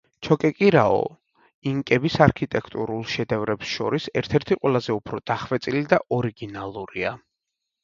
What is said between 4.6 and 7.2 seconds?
ყველაზე უფრო დახვეწილი და ორიგინალურია.